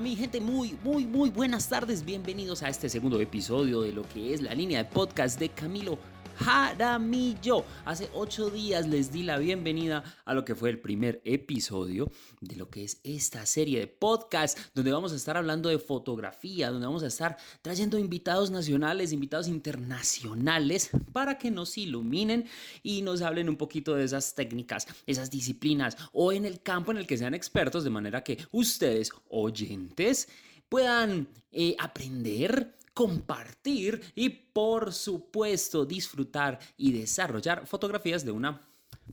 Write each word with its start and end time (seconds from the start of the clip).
Mi 0.00 0.16
gente, 0.16 0.40
muy, 0.40 0.76
muy, 0.82 1.06
muy 1.06 1.30
buenas 1.30 1.68
tardes. 1.68 2.04
Bienvenidos 2.04 2.64
a 2.64 2.68
este 2.68 2.88
segundo 2.88 3.20
episodio 3.20 3.80
de 3.82 3.92
lo 3.92 4.02
que 4.02 4.34
es 4.34 4.42
la 4.42 4.52
línea 4.52 4.82
de 4.82 4.90
podcast 4.90 5.38
de 5.38 5.50
Camilo 5.50 5.98
Jaramillo. 6.38 7.64
Hace 7.84 8.10
ocho 8.14 8.50
días 8.50 8.86
les 8.86 9.12
di 9.12 9.22
la 9.22 9.38
bienvenida 9.38 10.02
a 10.24 10.34
lo 10.34 10.44
que 10.44 10.54
fue 10.54 10.70
el 10.70 10.80
primer 10.80 11.20
episodio 11.24 12.10
de 12.40 12.56
lo 12.56 12.68
que 12.68 12.84
es 12.84 13.00
esta 13.04 13.46
serie 13.46 13.80
de 13.80 13.86
podcast, 13.86 14.58
donde 14.74 14.92
vamos 14.92 15.12
a 15.12 15.16
estar 15.16 15.36
hablando 15.36 15.68
de 15.68 15.78
fotografía, 15.78 16.70
donde 16.70 16.86
vamos 16.86 17.02
a 17.02 17.08
estar 17.08 17.36
trayendo 17.62 17.98
invitados 17.98 18.50
nacionales, 18.50 19.12
invitados 19.12 19.48
internacionales, 19.48 20.90
para 21.12 21.38
que 21.38 21.50
nos 21.50 21.76
iluminen 21.78 22.46
y 22.82 23.02
nos 23.02 23.22
hablen 23.22 23.48
un 23.48 23.56
poquito 23.56 23.94
de 23.94 24.04
esas 24.04 24.34
técnicas, 24.34 24.86
esas 25.06 25.30
disciplinas 25.30 25.96
o 26.12 26.32
en 26.32 26.44
el 26.44 26.60
campo 26.60 26.90
en 26.92 26.98
el 26.98 27.06
que 27.06 27.18
sean 27.18 27.34
expertos, 27.34 27.84
de 27.84 27.90
manera 27.90 28.24
que 28.24 28.38
ustedes, 28.52 29.10
oyentes, 29.28 30.28
puedan 30.68 31.28
eh, 31.52 31.76
aprender 31.78 32.74
compartir 32.94 34.00
y 34.14 34.30
por 34.30 34.92
supuesto 34.92 35.84
disfrutar 35.84 36.58
y 36.76 36.92
desarrollar 36.92 37.66
fotografías 37.66 38.24
de 38.24 38.30
una 38.30 38.60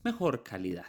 mejor 0.03 0.43
calidad. 0.43 0.85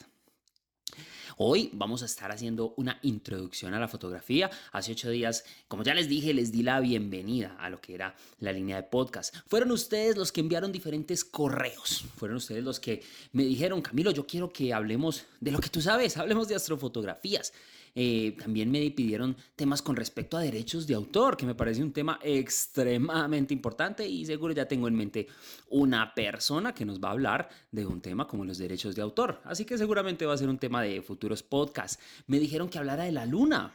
Hoy 1.39 1.71
vamos 1.73 2.03
a 2.03 2.07
estar 2.07 2.31
haciendo 2.31 2.75
una 2.77 2.99
introducción 3.03 3.73
a 3.73 3.81
la 3.81 3.89
fotografía. 3.89 4.51
Hace 4.71 4.93
ocho 4.93 5.11
días, 5.11 5.45
como 5.67 5.83
ya 5.83 5.95
les 5.95 6.09
dije, 6.09 6.35
les 6.35 6.53
di 6.53 6.63
la 6.63 6.79
bienvenida 6.81 7.57
a 7.59 7.71
lo 7.71 7.81
que 7.81 7.95
era 7.95 8.15
la 8.41 8.53
línea 8.53 8.77
de 8.77 8.83
podcast. 8.83 9.35
Fueron 9.47 9.71
ustedes 9.71 10.17
los 10.17 10.31
que 10.31 10.43
enviaron 10.43 10.73
diferentes 10.73 11.25
correos. 11.25 12.05
Fueron 12.17 12.37
ustedes 12.37 12.63
los 12.63 12.79
que 12.79 13.03
me 13.33 13.45
dijeron, 13.45 13.81
Camilo, 13.81 14.11
yo 14.11 14.27
quiero 14.27 14.53
que 14.53 14.75
hablemos 14.75 15.25
de 15.41 15.53
lo 15.53 15.59
que 15.59 15.71
tú 15.71 15.81
sabes, 15.81 16.19
hablemos 16.19 16.49
de 16.49 16.55
astrofotografías. 16.55 17.53
Eh, 17.95 18.37
también 18.39 18.71
me 18.71 18.91
pidieron 18.91 19.37
temas 19.55 19.83
con 19.83 19.97
respecto 19.97 20.37
a 20.37 20.41
derechos 20.41 20.87
de 20.87 20.95
autor, 20.95 21.37
que 21.37 21.47
me 21.47 21.55
parece 21.55 21.83
un 21.83 21.93
tema 21.93 22.19
extremadamente 22.23 23.53
importante 23.53 24.07
y 24.07 24.25
seguro 24.25 24.55
ya 24.55 24.67
tengo 24.67 24.89
en 24.89 24.95
mente 24.95 25.27
una 25.69 26.15
persona 26.15 26.73
que 26.75 26.85
nos 26.85 27.01
va 27.01 27.09
a 27.09 27.13
hablar 27.13 27.49
de 27.71 27.85
un 27.87 28.01
tema 28.01 28.27
como 28.27 28.45
los 28.45 28.59
derechos 28.59 28.95
de 28.95 29.03
autor. 29.03 29.41
Así 29.45 29.65
que 29.65 29.77
seguramente 29.77 30.27
va 30.27 30.35
a 30.35 30.39
ser 30.39 30.49
un 30.49 30.59
tema 30.59 30.83
de 30.83 31.03
futuros 31.03 31.43
podcasts. 31.43 32.03
Me 32.27 32.39
dijeron 32.39 32.69
que 32.69 32.79
hablara 32.79 33.05
de 33.05 33.13
la 33.13 33.27
luna. 33.27 33.73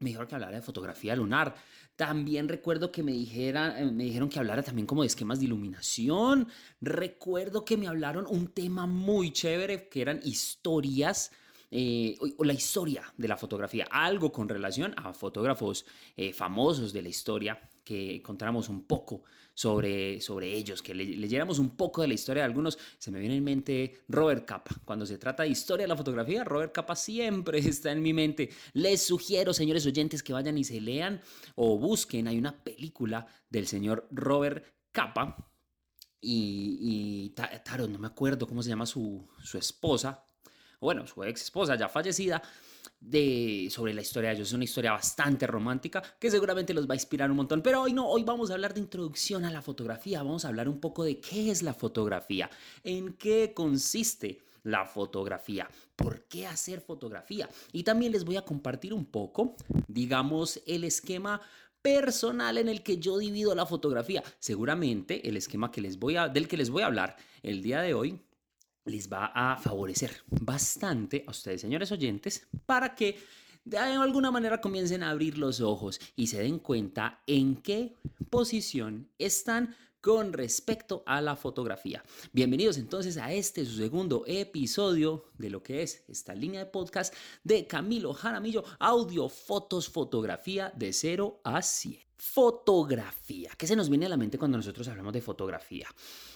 Me 0.00 0.10
dijeron 0.10 0.28
que 0.28 0.34
hablara 0.34 0.56
de 0.56 0.62
fotografía 0.62 1.16
lunar. 1.16 1.56
También 1.96 2.48
recuerdo 2.48 2.92
que 2.92 3.02
me, 3.02 3.10
dijera, 3.10 3.80
eh, 3.80 3.90
me 3.90 4.04
dijeron 4.04 4.28
que 4.28 4.38
hablara 4.38 4.62
también 4.62 4.86
como 4.86 5.02
de 5.02 5.08
esquemas 5.08 5.40
de 5.40 5.46
iluminación. 5.46 6.46
Recuerdo 6.80 7.64
que 7.64 7.76
me 7.76 7.88
hablaron 7.88 8.26
un 8.28 8.46
tema 8.46 8.86
muy 8.86 9.32
chévere 9.32 9.88
que 9.88 10.02
eran 10.02 10.20
historias 10.22 11.32
eh, 11.70 12.16
o, 12.38 12.44
la 12.44 12.52
historia 12.52 13.12
de 13.16 13.28
la 13.28 13.36
fotografía, 13.36 13.86
algo 13.90 14.32
con 14.32 14.48
relación 14.48 14.94
a 14.96 15.12
fotógrafos 15.12 15.84
eh, 16.16 16.32
famosos 16.32 16.92
de 16.92 17.02
la 17.02 17.08
historia, 17.08 17.60
que 17.84 18.16
encontramos 18.16 18.68
un 18.68 18.84
poco 18.84 19.22
sobre, 19.54 20.20
sobre 20.20 20.54
ellos, 20.54 20.82
que 20.82 20.94
leyéramos 20.94 21.58
un 21.58 21.70
poco 21.70 22.02
de 22.02 22.08
la 22.08 22.14
historia 22.14 22.42
de 22.42 22.46
algunos. 22.46 22.78
Se 22.98 23.10
me 23.10 23.18
viene 23.18 23.36
en 23.36 23.42
mente 23.42 24.02
Robert 24.08 24.44
Capa. 24.44 24.76
Cuando 24.84 25.04
se 25.04 25.18
trata 25.18 25.42
de 25.42 25.48
historia 25.48 25.84
de 25.84 25.88
la 25.88 25.96
fotografía, 25.96 26.44
Robert 26.44 26.72
Capa 26.72 26.94
siempre 26.94 27.58
está 27.58 27.90
en 27.90 28.02
mi 28.02 28.12
mente. 28.12 28.50
Les 28.72 29.02
sugiero, 29.02 29.52
señores 29.52 29.84
oyentes, 29.84 30.22
que 30.22 30.32
vayan 30.32 30.58
y 30.58 30.64
se 30.64 30.80
lean 30.80 31.20
o 31.56 31.76
busquen. 31.76 32.28
Hay 32.28 32.38
una 32.38 32.62
película 32.62 33.26
del 33.50 33.66
señor 33.66 34.06
Robert 34.10 34.64
Capa. 34.92 35.50
Y, 36.20 36.78
y 36.80 37.30
Taro, 37.64 37.88
no 37.88 37.98
me 37.98 38.08
acuerdo 38.08 38.46
cómo 38.46 38.62
se 38.62 38.68
llama 38.68 38.86
su, 38.86 39.28
su 39.42 39.56
esposa, 39.56 40.24
bueno, 40.80 41.06
su 41.06 41.22
ex 41.24 41.42
esposa 41.42 41.76
ya 41.76 41.88
fallecida, 41.88 42.42
de, 43.00 43.68
sobre 43.70 43.94
la 43.94 44.00
historia 44.00 44.30
de 44.30 44.36
ellos. 44.36 44.48
Es 44.48 44.54
una 44.54 44.64
historia 44.64 44.92
bastante 44.92 45.46
romántica 45.46 46.02
que 46.18 46.30
seguramente 46.30 46.74
los 46.74 46.88
va 46.88 46.92
a 46.92 46.96
inspirar 46.96 47.30
un 47.30 47.36
montón. 47.36 47.62
Pero 47.62 47.82
hoy 47.82 47.92
no, 47.92 48.08
hoy 48.08 48.24
vamos 48.24 48.50
a 48.50 48.54
hablar 48.54 48.74
de 48.74 48.80
introducción 48.80 49.44
a 49.44 49.50
la 49.50 49.62
fotografía. 49.62 50.22
Vamos 50.22 50.44
a 50.44 50.48
hablar 50.48 50.68
un 50.68 50.80
poco 50.80 51.04
de 51.04 51.20
qué 51.20 51.50
es 51.50 51.62
la 51.62 51.74
fotografía, 51.74 52.50
en 52.84 53.14
qué 53.14 53.52
consiste 53.54 54.42
la 54.64 54.84
fotografía, 54.84 55.68
por 55.96 56.24
qué 56.24 56.46
hacer 56.46 56.80
fotografía. 56.80 57.48
Y 57.72 57.84
también 57.84 58.12
les 58.12 58.24
voy 58.24 58.36
a 58.36 58.44
compartir 58.44 58.92
un 58.92 59.06
poco, 59.06 59.56
digamos, 59.86 60.60
el 60.66 60.84
esquema 60.84 61.40
personal 61.80 62.58
en 62.58 62.68
el 62.68 62.82
que 62.82 62.98
yo 62.98 63.18
divido 63.18 63.54
la 63.54 63.64
fotografía. 63.64 64.22
Seguramente 64.38 65.28
el 65.28 65.36
esquema 65.36 65.70
que 65.70 65.80
les 65.80 65.98
voy 65.98 66.16
a, 66.16 66.28
del 66.28 66.48
que 66.48 66.56
les 66.56 66.70
voy 66.70 66.82
a 66.82 66.86
hablar 66.86 67.16
el 67.42 67.62
día 67.62 67.80
de 67.80 67.94
hoy 67.94 68.20
les 68.84 69.08
va 69.10 69.32
a 69.34 69.56
favorecer 69.56 70.22
bastante 70.28 71.24
a 71.26 71.30
ustedes, 71.30 71.60
señores 71.60 71.92
oyentes, 71.92 72.46
para 72.66 72.94
que 72.94 73.18
de 73.64 73.78
alguna 73.78 74.30
manera 74.30 74.60
comiencen 74.60 75.02
a 75.02 75.10
abrir 75.10 75.36
los 75.36 75.60
ojos 75.60 76.00
y 76.16 76.28
se 76.28 76.42
den 76.42 76.58
cuenta 76.58 77.22
en 77.26 77.56
qué 77.56 77.94
posición 78.30 79.10
están 79.18 79.76
con 80.00 80.32
respecto 80.32 81.02
a 81.06 81.20
la 81.20 81.36
fotografía. 81.36 82.02
Bienvenidos 82.32 82.78
entonces 82.78 83.16
a 83.18 83.32
este 83.32 83.66
su 83.66 83.76
segundo 83.76 84.24
episodio 84.26 85.24
de 85.36 85.50
lo 85.50 85.62
que 85.62 85.82
es 85.82 86.04
esta 86.08 86.34
línea 86.34 86.60
de 86.60 86.70
podcast 86.70 87.14
de 87.44 87.66
Camilo 87.66 88.14
Jaramillo, 88.14 88.64
audio, 88.78 89.28
fotos, 89.28 89.88
fotografía 89.88 90.72
de 90.76 90.92
0 90.92 91.40
a 91.44 91.60
100. 91.60 92.07
Fotografía. 92.18 93.50
¿Qué 93.56 93.68
se 93.68 93.76
nos 93.76 93.88
viene 93.88 94.06
a 94.06 94.08
la 94.08 94.16
mente 94.16 94.38
cuando 94.38 94.56
nosotros 94.56 94.88
hablamos 94.88 95.12
de 95.12 95.20
fotografía? 95.20 95.86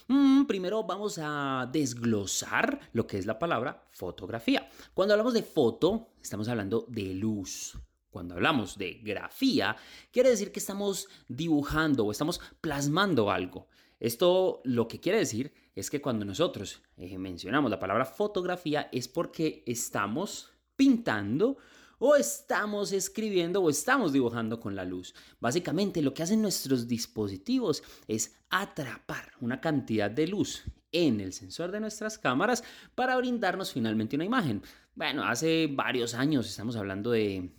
Mm, 0.06 0.44
primero 0.44 0.84
vamos 0.84 1.18
a 1.20 1.68
desglosar 1.72 2.78
lo 2.92 3.04
que 3.04 3.18
es 3.18 3.26
la 3.26 3.36
palabra 3.38 3.84
fotografía. 3.90 4.68
Cuando 4.94 5.14
hablamos 5.14 5.34
de 5.34 5.42
foto, 5.42 6.10
estamos 6.22 6.46
hablando 6.48 6.86
de 6.88 7.14
luz. 7.14 7.76
Cuando 8.10 8.34
hablamos 8.34 8.78
de 8.78 9.00
grafía, 9.02 9.76
quiere 10.12 10.30
decir 10.30 10.52
que 10.52 10.60
estamos 10.60 11.08
dibujando 11.26 12.06
o 12.06 12.12
estamos 12.12 12.40
plasmando 12.60 13.30
algo. 13.30 13.66
Esto 13.98 14.60
lo 14.64 14.86
que 14.86 15.00
quiere 15.00 15.18
decir 15.18 15.52
es 15.74 15.90
que 15.90 16.00
cuando 16.00 16.24
nosotros 16.24 16.80
eh, 16.96 17.18
mencionamos 17.18 17.70
la 17.70 17.80
palabra 17.80 18.04
fotografía 18.04 18.88
es 18.92 19.08
porque 19.08 19.64
estamos 19.66 20.52
pintando 20.76 21.56
o 22.04 22.16
estamos 22.16 22.90
escribiendo 22.90 23.62
o 23.62 23.70
estamos 23.70 24.12
dibujando 24.12 24.58
con 24.58 24.74
la 24.74 24.84
luz. 24.84 25.14
Básicamente 25.38 26.02
lo 26.02 26.12
que 26.12 26.24
hacen 26.24 26.42
nuestros 26.42 26.88
dispositivos 26.88 27.84
es 28.08 28.40
atrapar 28.50 29.30
una 29.40 29.60
cantidad 29.60 30.10
de 30.10 30.26
luz 30.26 30.64
en 30.90 31.20
el 31.20 31.32
sensor 31.32 31.70
de 31.70 31.78
nuestras 31.78 32.18
cámaras 32.18 32.64
para 32.96 33.16
brindarnos 33.16 33.72
finalmente 33.72 34.16
una 34.16 34.24
imagen. 34.24 34.62
Bueno, 34.96 35.22
hace 35.22 35.68
varios 35.72 36.14
años, 36.14 36.48
estamos 36.48 36.74
hablando 36.74 37.12
de 37.12 37.52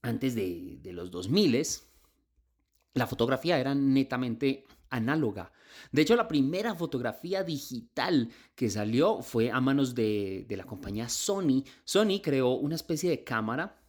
antes 0.00 0.34
de, 0.34 0.80
los 0.84 1.10
2000, 1.10 1.62
la 2.94 3.06
fotografía 3.06 3.58
era 3.58 3.74
netamente 3.74 4.64
análoga. 4.88 5.52
De 5.90 6.00
hecho, 6.00 6.16
la 6.16 6.28
primera 6.28 6.74
fotografía 6.74 7.44
digital 7.44 8.30
que 8.54 8.70
salió 8.70 9.20
fue 9.20 9.50
a 9.50 9.60
manos 9.60 9.94
de, 9.94 10.46
la 10.48 10.64
compañía 10.64 11.10
Sony. 11.10 11.64
Sony 11.84 12.22
creó 12.22 12.54
una 12.54 12.74
especie 12.74 13.10
de 13.10 13.22
cámara 13.22 13.81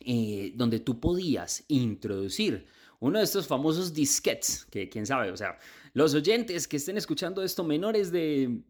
eh, 0.00 0.52
donde 0.54 0.80
tú 0.80 1.00
podías 1.00 1.64
introducir 1.68 2.66
uno 3.00 3.18
de 3.18 3.24
estos 3.24 3.46
famosos 3.46 3.92
disquets, 3.92 4.64
que 4.66 4.88
quién 4.88 5.06
sabe, 5.06 5.30
o 5.30 5.36
sea, 5.36 5.58
los 5.92 6.14
oyentes 6.14 6.66
que 6.66 6.76
estén 6.76 6.96
escuchando 6.96 7.42
esto 7.42 7.64
menores 7.64 8.10
de, 8.10 8.62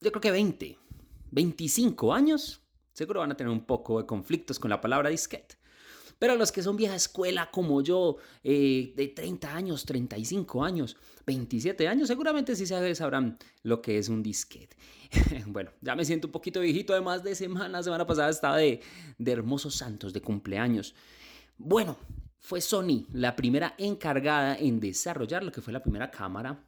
yo 0.00 0.12
creo 0.12 0.20
que 0.20 0.30
20, 0.30 0.78
25 1.30 2.12
años, 2.12 2.62
seguro 2.92 3.20
van 3.20 3.32
a 3.32 3.36
tener 3.36 3.52
un 3.52 3.64
poco 3.64 4.00
de 4.00 4.06
conflictos 4.06 4.58
con 4.58 4.70
la 4.70 4.80
palabra 4.80 5.10
disquete. 5.10 5.57
Pero 6.18 6.34
los 6.36 6.50
que 6.50 6.62
son 6.62 6.76
vieja 6.76 6.94
escuela 6.94 7.50
como 7.50 7.80
yo, 7.80 8.16
eh, 8.42 8.92
de 8.96 9.08
30 9.08 9.54
años, 9.54 9.84
35 9.84 10.64
años, 10.64 10.96
27 11.26 11.86
años, 11.86 12.08
seguramente 12.08 12.56
sí 12.56 12.66
sabrán 12.66 13.38
lo 13.62 13.80
que 13.80 13.98
es 13.98 14.08
un 14.08 14.22
disquete. 14.22 14.76
bueno, 15.46 15.70
ya 15.80 15.94
me 15.94 16.04
siento 16.04 16.26
un 16.26 16.32
poquito 16.32 16.60
viejito, 16.60 16.92
además 16.92 17.22
de 17.22 17.34
semana, 17.34 17.82
semana 17.82 18.06
pasada 18.06 18.30
estaba 18.30 18.56
de, 18.56 18.80
de 19.16 19.32
hermosos 19.32 19.76
santos, 19.76 20.12
de 20.12 20.20
cumpleaños. 20.20 20.94
Bueno, 21.56 21.96
fue 22.38 22.60
Sony 22.60 23.06
la 23.12 23.36
primera 23.36 23.74
encargada 23.78 24.56
en 24.56 24.80
desarrollar 24.80 25.42
lo 25.44 25.52
que 25.52 25.60
fue 25.60 25.72
la 25.72 25.82
primera 25.82 26.10
cámara 26.10 26.64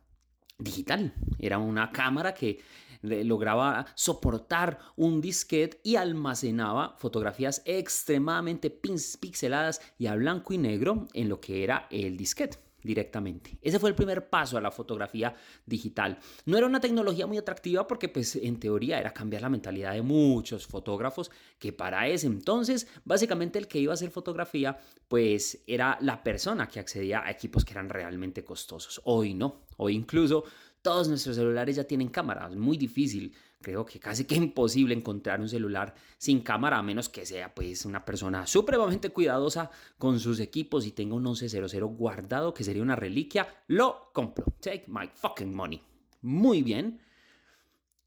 digital. 0.59 1.15
Era 1.39 1.59
una 1.59 1.91
cámara 1.91 2.35
que 2.35 2.61
lograba 3.03 3.87
soportar 3.95 4.79
un 4.97 5.21
disquete 5.21 5.81
y 5.83 5.97
almacenaba 5.97 6.97
fotografías 6.99 7.63
extremadamente 7.65 8.71
pixeladas 8.71 9.81
y 9.99 10.07
a 10.07 10.15
blanco 10.15 10.53
y 10.53 10.59
negro 10.59 11.09
en 11.13 11.29
lo 11.29 11.41
que 11.41 11.65
era 11.65 11.87
el 11.91 12.17
disquete 12.17 12.59
directamente. 12.83 13.59
Ese 13.63 13.79
fue 13.79 13.91
el 13.91 13.95
primer 13.95 14.29
paso 14.29 14.57
a 14.57 14.61
la 14.61 14.71
fotografía 14.71 15.35
digital. 15.67 16.19
No 16.47 16.57
era 16.57 16.67
una 16.67 16.81
tecnología 16.81 17.27
muy 17.27 17.39
atractiva 17.39 17.87
porque 17.87 18.09
pues 18.09 18.37
en 18.37 18.59
teoría 18.59 18.99
era 18.99 19.13
cambiar 19.13 19.43
la 19.43 19.49
mentalidad 19.49 19.93
de 19.93 20.03
muchos 20.03 20.67
fotógrafos 20.67 21.31
que 21.59 21.73
para 21.73 22.09
ese 22.09 22.27
entonces 22.27 22.89
básicamente 23.05 23.59
el 23.59 23.69
que 23.69 23.81
iba 23.81 23.93
a 23.93 23.95
hacer 23.95 24.11
fotografía 24.11 24.79
pues 25.09 25.63
era 25.67 25.99
la 26.01 26.23
persona 26.23 26.69
que 26.69 26.81
accedía 26.81 27.25
a 27.25 27.31
equipos 27.31 27.65
que 27.65 27.73
eran 27.73 27.89
realmente 27.89 28.45
costosos. 28.45 29.01
Hoy 29.05 29.35
no, 29.35 29.63
hoy 29.77 29.95
incluso 29.95 30.45
Todos 30.83 31.09
nuestros 31.09 31.37
celulares 31.37 31.77
ya 31.77 31.85
tienen 31.85 32.09
cámara, 32.09 32.49
es 32.49 32.57
muy 32.57 32.79
difícil, 32.79 33.35
creo 33.61 33.85
que 33.85 34.01
casi 34.01 34.25
que 34.25 34.35
imposible 34.37 34.95
encontrar 34.95 35.41
un 35.41 35.49
celular 35.49 35.95
sin 36.19 36.41
cámara, 36.41 36.79
a 36.79 36.83
menos 36.83 37.09
que 37.09 37.27
sea 37.27 37.55
pues 37.55 37.85
una 37.85 38.05
persona 38.05 38.47
supremamente 38.47 39.11
cuidadosa 39.11 39.71
con 39.99 40.19
sus 40.19 40.41
equipos 40.41 40.87
y 40.87 40.93
tenga 40.93 41.15
un 41.15 41.25
1100 41.25 41.85
guardado, 41.97 42.55
que 42.55 42.65
sería 42.65 42.83
una 42.83 42.97
reliquia, 42.97 43.49
lo 43.67 44.11
compro. 44.13 44.47
Take 44.61 44.85
my 44.89 45.09
fucking 45.13 45.55
money. 45.55 45.83
Muy 46.23 46.63
bien. 46.63 47.01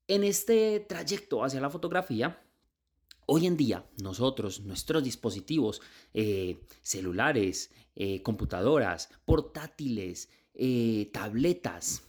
En 0.08 0.24
este 0.24 0.80
trayecto 0.82 1.44
hacia 1.44 1.62
la 1.62 1.70
fotografía, 1.70 2.40
Hoy 3.26 3.48
en 3.48 3.56
día, 3.56 3.86
nosotros, 4.02 4.62
nuestros 4.62 5.04
dispositivos, 5.04 5.82
eh, 6.14 6.66
celulares, 6.82 7.72
eh, 7.96 8.22
computadoras, 8.22 9.10
portátiles, 9.24 10.30
eh, 10.54 11.10
tabletas, 11.14 12.04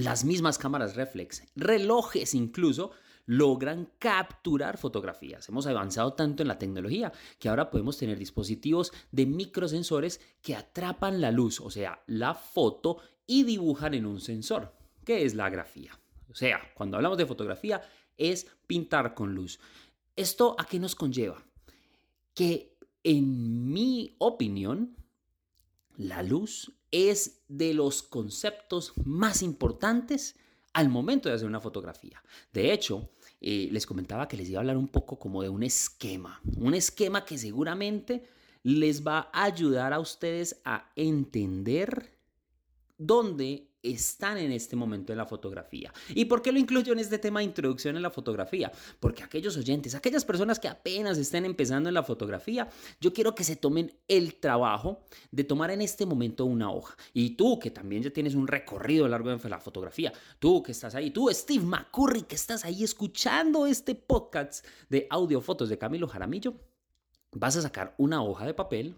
las 0.00 0.24
mismas 0.24 0.58
cámaras 0.58 0.96
reflex, 0.96 1.44
relojes 1.54 2.34
incluso, 2.34 2.92
logran 3.26 3.92
capturar 3.98 4.78
fotografías. 4.78 5.48
Hemos 5.48 5.66
avanzado 5.66 6.14
tanto 6.14 6.42
en 6.42 6.48
la 6.48 6.58
tecnología 6.58 7.12
que 7.38 7.48
ahora 7.48 7.70
podemos 7.70 7.96
tener 7.96 8.18
dispositivos 8.18 8.92
de 9.12 9.26
microsensores 9.26 10.20
que 10.42 10.56
atrapan 10.56 11.20
la 11.20 11.30
luz, 11.30 11.60
o 11.60 11.70
sea, 11.70 12.02
la 12.06 12.34
foto, 12.34 12.98
y 13.26 13.44
dibujan 13.44 13.94
en 13.94 14.06
un 14.06 14.20
sensor, 14.20 14.74
que 15.04 15.24
es 15.24 15.34
la 15.34 15.48
grafía. 15.50 15.98
O 16.28 16.34
sea, 16.34 16.60
cuando 16.74 16.96
hablamos 16.96 17.18
de 17.18 17.26
fotografía 17.26 17.82
es 18.16 18.46
pintar 18.66 19.14
con 19.14 19.34
luz. 19.34 19.60
¿Esto 20.16 20.56
a 20.58 20.64
qué 20.64 20.78
nos 20.78 20.94
conlleva? 20.94 21.42
Que 22.34 22.76
en 23.04 23.72
mi 23.72 24.16
opinión, 24.18 24.96
la 25.96 26.22
luz 26.22 26.72
es 26.90 27.42
de 27.48 27.74
los 27.74 28.02
conceptos 28.02 28.92
más 29.04 29.42
importantes 29.42 30.36
al 30.72 30.88
momento 30.88 31.28
de 31.28 31.34
hacer 31.34 31.48
una 31.48 31.60
fotografía. 31.60 32.22
De 32.52 32.72
hecho, 32.72 33.10
eh, 33.40 33.68
les 33.72 33.86
comentaba 33.86 34.28
que 34.28 34.36
les 34.36 34.48
iba 34.48 34.58
a 34.58 34.60
hablar 34.60 34.76
un 34.76 34.88
poco 34.88 35.18
como 35.18 35.42
de 35.42 35.48
un 35.48 35.62
esquema, 35.62 36.40
un 36.56 36.74
esquema 36.74 37.24
que 37.24 37.38
seguramente 37.38 38.28
les 38.62 39.06
va 39.06 39.30
a 39.32 39.44
ayudar 39.44 39.92
a 39.92 40.00
ustedes 40.00 40.60
a 40.64 40.90
entender 40.94 42.12
dónde 42.98 43.69
están 43.82 44.38
en 44.38 44.52
este 44.52 44.76
momento 44.76 45.12
en 45.12 45.18
la 45.18 45.26
fotografía. 45.26 45.92
¿Y 46.08 46.26
por 46.26 46.42
qué 46.42 46.52
lo 46.52 46.58
incluyo 46.58 46.92
en 46.92 46.98
este 46.98 47.18
tema 47.18 47.40
de 47.40 47.44
introducción 47.44 47.96
en 47.96 48.02
la 48.02 48.10
fotografía? 48.10 48.70
Porque 48.98 49.22
aquellos 49.22 49.56
oyentes, 49.56 49.94
aquellas 49.94 50.24
personas 50.24 50.58
que 50.58 50.68
apenas 50.68 51.18
estén 51.18 51.44
empezando 51.44 51.88
en 51.88 51.94
la 51.94 52.02
fotografía, 52.02 52.68
yo 53.00 53.12
quiero 53.12 53.34
que 53.34 53.44
se 53.44 53.56
tomen 53.56 53.92
el 54.08 54.34
trabajo 54.36 55.00
de 55.30 55.44
tomar 55.44 55.70
en 55.70 55.82
este 55.82 56.06
momento 56.06 56.44
una 56.44 56.70
hoja. 56.70 56.96
Y 57.12 57.30
tú 57.30 57.58
que 57.58 57.70
también 57.70 58.02
ya 58.02 58.10
tienes 58.10 58.34
un 58.34 58.46
recorrido 58.46 59.08
largo 59.08 59.30
de 59.36 59.48
la 59.48 59.60
fotografía, 59.60 60.12
tú 60.38 60.62
que 60.62 60.72
estás 60.72 60.94
ahí, 60.94 61.10
tú 61.10 61.28
Steve 61.32 61.64
McCurry 61.64 62.22
que 62.22 62.34
estás 62.34 62.64
ahí 62.64 62.84
escuchando 62.84 63.66
este 63.66 63.94
podcast 63.94 64.66
de 64.88 65.06
audio 65.10 65.40
fotos 65.40 65.68
de 65.68 65.78
Camilo 65.78 66.08
Jaramillo, 66.08 66.54
vas 67.32 67.56
a 67.56 67.62
sacar 67.62 67.94
una 67.98 68.22
hoja 68.22 68.44
de 68.46 68.54
papel 68.54 68.96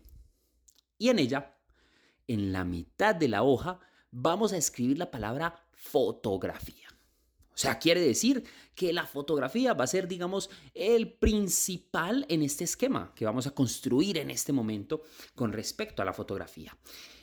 y 0.98 1.08
en 1.08 1.18
ella, 1.18 1.56
en 2.26 2.52
la 2.52 2.64
mitad 2.64 3.14
de 3.14 3.28
la 3.28 3.42
hoja, 3.42 3.80
vamos 4.12 4.52
a 4.52 4.56
escribir 4.56 4.98
la 4.98 5.10
palabra 5.10 5.66
fotografía. 5.72 6.86
O 7.54 7.58
sea, 7.58 7.78
quiere 7.78 8.00
decir 8.00 8.44
que 8.74 8.92
la 8.92 9.06
fotografía 9.06 9.74
va 9.74 9.84
a 9.84 9.88
ser, 9.88 10.08
digamos, 10.08 10.48
el 10.74 11.12
principal 11.12 12.24
en 12.28 12.42
este 12.42 12.64
esquema 12.64 13.12
que 13.14 13.26
vamos 13.26 13.46
a 13.46 13.50
construir 13.50 14.16
en 14.18 14.30
este 14.30 14.52
momento 14.52 15.02
con 15.34 15.52
respecto 15.52 16.00
a 16.00 16.04
la 16.04 16.14
fotografía. 16.14 16.76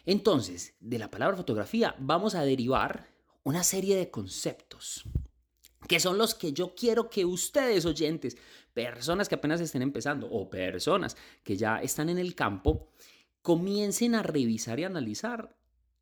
Entonces, 0.06 0.76
de 0.80 1.00
la 1.00 1.10
palabra 1.10 1.38
fotografía 1.38 1.96
vamos 2.00 2.36
a 2.36 2.44
derivar 2.44 3.08
una 3.44 3.64
serie 3.64 3.96
de 3.96 4.12
conceptos 4.12 5.06
que 5.88 6.00
son 6.00 6.18
los 6.18 6.36
que 6.36 6.54
yo 6.54 6.76
quiero 6.76 7.10
que 7.10 7.26
ustedes 7.26 7.86
oyentes, 7.86 8.38
personas 8.74 9.30
que 9.30 9.36
apenas 9.36 9.62
estén 9.62 9.82
empezando 9.82 10.28
o 10.30 10.50
personas 10.50 11.16
que 11.44 11.58
ya 11.58 11.82
están 11.82 12.10
en 12.10 12.18
el 12.18 12.36
campo, 12.36 12.90
comiencen 13.42 14.14
a 14.14 14.22
revisar 14.22 14.80
y 14.80 14.84
analizar 14.84 15.56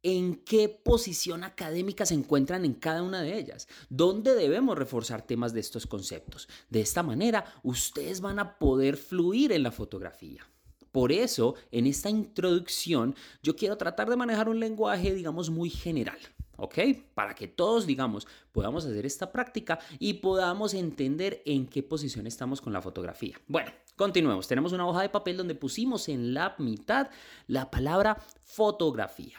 en 0.07 0.35
qué 0.35 0.69
posición 0.69 1.43
académica 1.43 2.05
se 2.05 2.13
encuentran 2.13 2.63
en 2.63 2.75
cada 2.75 3.03
una 3.03 3.21
de 3.21 3.37
ellas, 3.37 3.67
dónde 3.89 4.35
debemos 4.35 4.77
reforzar 4.77 5.21
temas 5.21 5.51
de 5.51 5.59
estos 5.59 5.85
conceptos. 5.85 6.47
De 6.69 6.79
esta 6.79 7.03
manera, 7.03 7.43
ustedes 7.61 8.21
van 8.21 8.39
a 8.39 8.57
poder 8.57 8.95
fluir 8.95 9.51
en 9.51 9.63
la 9.63 9.71
fotografía. 9.71 10.49
Por 10.93 11.11
eso, 11.11 11.55
en 11.71 11.87
esta 11.87 12.09
introducción, 12.09 13.15
yo 13.43 13.57
quiero 13.57 13.75
tratar 13.75 14.09
de 14.09 14.15
manejar 14.15 14.47
un 14.47 14.61
lenguaje, 14.61 15.13
digamos, 15.13 15.49
muy 15.49 15.69
general. 15.69 16.17
¿ok? 16.55 16.75
Para 17.13 17.35
que 17.35 17.49
todos, 17.49 17.85
digamos, 17.85 18.29
podamos 18.53 18.85
hacer 18.85 19.05
esta 19.05 19.33
práctica 19.33 19.77
y 19.99 20.13
podamos 20.13 20.73
entender 20.73 21.43
en 21.45 21.67
qué 21.67 21.83
posición 21.83 22.27
estamos 22.27 22.61
con 22.61 22.71
la 22.71 22.81
fotografía. 22.81 23.35
Bueno, 23.45 23.73
continuemos. 23.97 24.47
Tenemos 24.47 24.71
una 24.71 24.87
hoja 24.87 25.01
de 25.01 25.09
papel 25.09 25.35
donde 25.35 25.53
pusimos 25.53 26.07
en 26.07 26.33
la 26.33 26.55
mitad 26.59 27.09
la 27.47 27.69
palabra 27.69 28.15
fotografía 28.39 29.37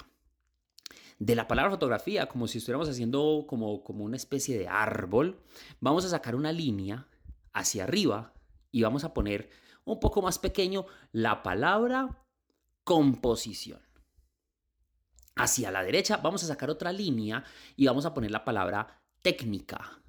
de 1.19 1.35
la 1.35 1.49
palabra 1.49 1.73
fotografía, 1.73 2.29
como 2.29 2.47
si 2.47 2.59
estuviéramos 2.59 2.88
haciendo 2.88 3.44
como, 3.49 3.82
como 3.82 4.05
una 4.05 4.17
especie 4.17 4.56
de 4.59 4.69
árbol, 4.69 5.41
vamos 5.81 6.05
a 6.05 6.09
sacar 6.11 6.35
una 6.35 6.53
línea 6.53 7.09
hacia 7.53 7.85
arriba 7.85 8.32
y 8.70 8.82
vamos 8.82 9.05
a 9.05 9.15
poner 9.15 9.50
un 9.85 9.99
poco 9.99 10.23
más 10.23 10.38
pequeño 10.38 10.87
la 11.12 11.43
palabra 11.43 12.25
composición. 12.85 13.81
Hacia 15.35 15.70
la 15.70 15.82
derecha 15.82 16.19
vamos 16.19 16.43
a 16.44 16.47
sacar 16.47 16.70
otra 16.70 16.93
línea 16.93 17.44
y 17.76 17.87
vamos 17.87 18.06
a 18.06 18.15
poner 18.15 18.31
la 18.31 18.44
palabra 18.44 19.03
técnica. 19.23 20.00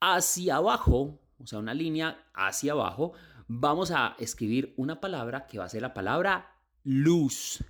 Hacia 0.00 0.56
abajo, 0.56 1.18
o 1.38 1.46
sea, 1.46 1.58
una 1.58 1.74
línea 1.74 2.30
hacia 2.34 2.72
abajo, 2.72 3.12
vamos 3.46 3.90
a 3.90 4.16
escribir 4.18 4.74
una 4.76 5.00
palabra 5.00 5.46
que 5.46 5.58
va 5.58 5.64
a 5.64 5.68
ser 5.68 5.82
la 5.82 5.94
palabra 5.94 6.56
luz. 6.84 7.64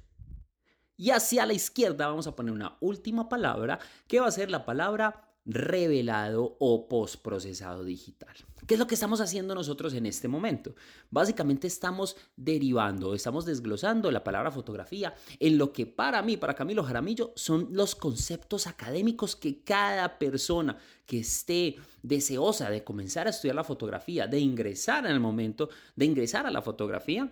Y 0.98 1.10
hacia 1.10 1.46
la 1.46 1.54
izquierda 1.54 2.08
vamos 2.08 2.26
a 2.26 2.34
poner 2.36 2.52
una 2.52 2.76
última 2.80 3.28
palabra 3.28 3.78
que 4.08 4.20
va 4.20 4.26
a 4.26 4.32
ser 4.32 4.50
la 4.50 4.66
palabra 4.66 5.28
revelado 5.46 6.56
o 6.58 6.88
postprocesado 6.88 7.84
digital. 7.84 8.34
¿Qué 8.66 8.74
es 8.74 8.80
lo 8.80 8.86
que 8.86 8.96
estamos 8.96 9.22
haciendo 9.22 9.54
nosotros 9.54 9.94
en 9.94 10.04
este 10.04 10.28
momento? 10.28 10.74
Básicamente 11.08 11.66
estamos 11.66 12.16
derivando, 12.36 13.14
estamos 13.14 13.46
desglosando 13.46 14.10
la 14.10 14.22
palabra 14.22 14.50
fotografía 14.50 15.14
en 15.40 15.56
lo 15.56 15.72
que 15.72 15.86
para 15.86 16.20
mí, 16.20 16.36
para 16.36 16.54
Camilo 16.54 16.84
Jaramillo, 16.84 17.32
son 17.34 17.68
los 17.70 17.94
conceptos 17.94 18.66
académicos 18.66 19.36
que 19.36 19.62
cada 19.62 20.18
persona 20.18 20.76
que 21.06 21.20
esté 21.20 21.76
deseosa 22.02 22.68
de 22.68 22.84
comenzar 22.84 23.26
a 23.26 23.30
estudiar 23.30 23.54
la 23.54 23.64
fotografía, 23.64 24.26
de 24.26 24.40
ingresar 24.40 25.06
en 25.06 25.12
el 25.12 25.20
momento, 25.20 25.70
de 25.96 26.04
ingresar 26.04 26.44
a 26.44 26.50
la 26.50 26.60
fotografía, 26.60 27.30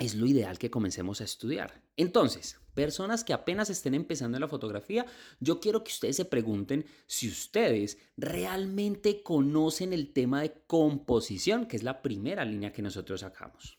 es 0.00 0.14
lo 0.14 0.26
ideal 0.26 0.58
que 0.58 0.70
comencemos 0.70 1.20
a 1.20 1.24
estudiar. 1.24 1.82
Entonces, 1.96 2.58
personas 2.74 3.22
que 3.22 3.34
apenas 3.34 3.68
estén 3.68 3.94
empezando 3.94 4.38
en 4.38 4.40
la 4.40 4.48
fotografía, 4.48 5.04
yo 5.40 5.60
quiero 5.60 5.84
que 5.84 5.92
ustedes 5.92 6.16
se 6.16 6.24
pregunten 6.24 6.86
si 7.06 7.28
ustedes 7.28 7.98
realmente 8.16 9.22
conocen 9.22 9.92
el 9.92 10.12
tema 10.12 10.40
de 10.40 10.54
composición, 10.66 11.66
que 11.66 11.76
es 11.76 11.82
la 11.82 12.00
primera 12.00 12.46
línea 12.46 12.72
que 12.72 12.80
nosotros 12.80 13.20
sacamos. 13.20 13.78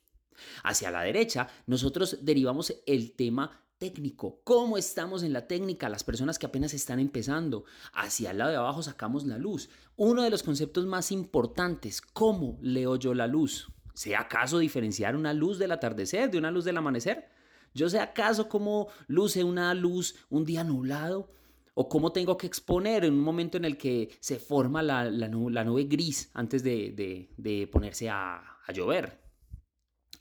Hacia 0.63 0.91
la 0.91 1.01
derecha, 1.01 1.47
nosotros 1.65 2.19
derivamos 2.21 2.73
el 2.85 3.13
tema 3.13 3.59
técnico, 3.79 4.41
cómo 4.43 4.77
estamos 4.77 5.23
en 5.23 5.33
la 5.33 5.47
técnica, 5.47 5.89
las 5.89 6.03
personas 6.03 6.37
que 6.37 6.45
apenas 6.45 6.75
están 6.75 6.99
empezando. 6.99 7.65
Hacia 7.93 8.29
el 8.29 8.37
lado 8.37 8.51
de 8.51 8.57
abajo 8.57 8.83
sacamos 8.83 9.25
la 9.25 9.39
luz. 9.39 9.69
Uno 9.95 10.21
de 10.21 10.29
los 10.29 10.43
conceptos 10.43 10.85
más 10.85 11.11
importantes, 11.11 11.99
¿cómo 11.99 12.59
leo 12.61 12.95
yo 12.95 13.15
la 13.15 13.25
luz? 13.25 13.71
¿Sé 14.01 14.15
acaso 14.15 14.57
diferenciar 14.57 15.15
una 15.15 15.31
luz 15.31 15.59
del 15.59 15.71
atardecer 15.71 16.31
de 16.31 16.39
una 16.39 16.49
luz 16.49 16.65
del 16.65 16.75
amanecer? 16.75 17.29
¿Yo 17.75 17.87
sé 17.87 17.99
acaso 17.99 18.49
cómo 18.49 18.87
luce 19.05 19.43
una 19.43 19.75
luz 19.75 20.15
un 20.31 20.43
día 20.43 20.63
nublado? 20.63 21.29
¿O 21.75 21.87
cómo 21.87 22.11
tengo 22.11 22.35
que 22.35 22.47
exponer 22.47 23.05
en 23.05 23.13
un 23.13 23.21
momento 23.21 23.57
en 23.57 23.65
el 23.65 23.77
que 23.77 24.09
se 24.19 24.39
forma 24.39 24.81
la, 24.81 25.11
nube, 25.27 25.83
gris 25.83 26.31
antes 26.33 26.63
de, 26.63 27.69
ponerse 27.71 28.09
a, 28.09 28.41
llover? 28.73 29.20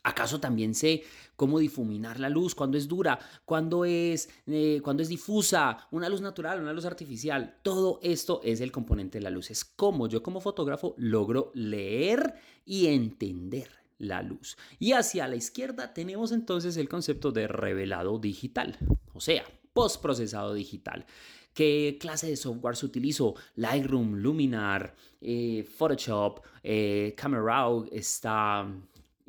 ¿Acaso 0.02 0.40
también 0.40 0.74
sé 0.74 1.02
cómo 1.36 1.58
difuminar 1.58 2.20
la 2.20 2.28
luz, 2.28 2.54
cuando 2.54 2.76
es 2.78 2.88
dura, 2.88 3.18
cuando 3.44 3.84
es, 3.84 4.28
eh, 4.46 4.82
es 4.98 5.08
difusa, 5.08 5.88
una 5.90 6.08
luz 6.08 6.20
natural, 6.20 6.60
una 6.60 6.72
luz 6.72 6.84
artificial? 6.84 7.58
Todo 7.62 8.00
esto 8.02 8.40
es 8.42 8.60
el 8.60 8.72
componente 8.72 9.18
de 9.18 9.24
la 9.24 9.30
luz. 9.30 9.50
Es 9.50 9.64
cómo 9.64 10.08
yo 10.08 10.22
como 10.22 10.40
fotógrafo 10.40 10.94
logro 10.98 11.50
leer 11.54 12.34
y 12.64 12.86
entender 12.86 13.68
la 13.98 14.22
luz. 14.22 14.56
Y 14.78 14.92
hacia 14.92 15.28
la 15.28 15.36
izquierda 15.36 15.92
tenemos 15.92 16.32
entonces 16.32 16.76
el 16.76 16.88
concepto 16.88 17.32
de 17.32 17.46
revelado 17.46 18.18
digital, 18.18 18.78
o 19.12 19.20
sea, 19.20 19.44
postprocesado 19.72 20.54
digital. 20.54 21.06
¿Qué 21.54 21.98
clase 22.00 22.28
de 22.28 22.36
software 22.36 22.76
se 22.76 22.86
utilizó? 22.86 23.34
Lightroom, 23.56 24.14
Luminar, 24.14 24.94
eh, 25.20 25.68
Photoshop, 25.76 26.40
eh, 26.62 27.14
Camera 27.16 27.42
Raw, 27.42 27.88
está 27.90 28.66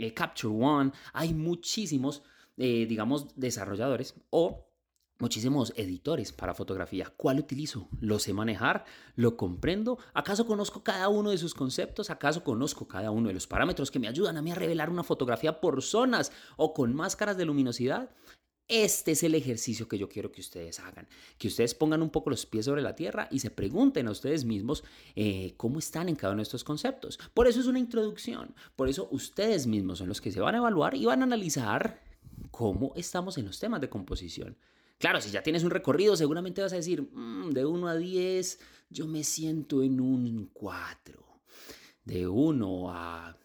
eh, 0.04 0.14
Capture 0.14 0.54
One. 0.54 0.92
Hay 1.14 1.34
muchísimos, 1.34 2.24
digamos, 2.58 3.28
desarrolladores 3.36 4.14
o 4.30 4.72
muchísimos 5.22 5.72
editores 5.78 6.34
para 6.34 6.54
fotografía. 6.54 7.14
¿Cuál 7.16 7.40
utilizo? 7.40 7.88
¿Lo 8.00 8.20
sé 8.20 8.34
manejar? 8.34 8.84
¿Lo 9.16 9.38
comprendo? 9.38 10.00
¿Acaso 10.14 10.46
conozco 10.46 10.84
cada 10.84 11.08
uno 11.08 11.30
de 11.30 11.38
sus 11.38 11.54
conceptos? 11.54 12.10
¿Acaso 12.10 12.44
conozco 12.44 12.88
cada 12.88 13.12
uno 13.12 13.30
de 13.30 13.36
los 13.36 13.48
parámetros 13.48 13.92
que 13.92 14.00
me 14.00 14.08
ayudan 14.08 14.38
a 14.38 14.42
mí 14.42 14.52
a 14.52 14.56
revelar 14.56 14.90
una 14.90 15.04
fotografía 15.04 15.62
por 15.62 15.82
zonas 15.82 16.32
o 16.58 16.74
con 16.74 16.94
máscaras 16.94 17.38
de 17.38 17.46
luminosidad? 17.46 18.10
Este 18.72 19.12
es 19.12 19.24
el 19.24 19.36
ejercicio 19.36 19.90
que 19.90 19.98
yo 19.98 20.08
quiero 20.08 20.32
que 20.32 20.40
ustedes 20.40 20.80
hagan, 20.80 21.06
que 21.38 21.50
ustedes 21.50 21.76
pongan 21.76 22.02
un 22.02 22.10
poco 22.10 22.30
los 22.30 22.46
pies 22.46 22.64
sobre 22.64 22.82
la 22.82 22.96
tierra 22.96 23.28
y 23.30 23.40
se 23.40 23.52
pregunten 23.52 24.08
a 24.08 24.12
ustedes 24.12 24.46
mismos 24.46 24.86
eh, 25.18 25.56
cómo 25.58 25.78
están 25.78 26.08
en 26.08 26.16
cada 26.16 26.32
uno 26.32 26.40
de 26.40 26.44
estos 26.44 26.64
conceptos. 26.64 27.20
Por 27.34 27.48
eso 27.48 27.60
es 27.60 27.66
una 27.66 27.80
introducción, 27.80 28.56
por 28.78 28.88
eso 28.88 29.10
ustedes 29.12 29.68
mismos 29.68 29.98
son 29.98 30.08
los 30.08 30.22
que 30.22 30.32
se 30.32 30.40
van 30.40 30.56
a 30.56 30.60
evaluar 30.60 30.96
y 30.96 31.04
van 31.04 31.20
a 31.20 31.26
analizar 31.26 32.02
cómo 32.50 32.94
estamos 32.96 33.38
en 33.38 33.48
los 33.48 33.60
temas 33.60 33.82
de 33.82 33.90
composición. 33.90 34.58
Claro, 35.00 35.20
si 35.20 35.32
ya 35.32 35.44
tienes 35.44 35.66
un 35.66 35.72
recorrido, 35.72 36.16
seguramente 36.16 36.62
vas 36.62 36.72
a 36.72 36.78
decir, 36.78 37.02
mm, 37.02 37.50
de 37.50 37.66
1 37.66 37.90
a 37.90 37.98
10, 37.98 38.58
yo 38.90 39.06
me 39.06 39.26
siento 39.26 39.84
en 39.84 40.00
un 40.00 40.50
4. 40.54 41.42
De 42.06 42.26
1 42.26 42.90
a 42.90 43.38